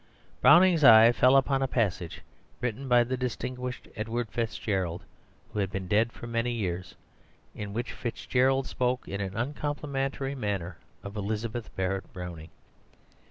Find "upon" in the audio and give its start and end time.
1.37-1.61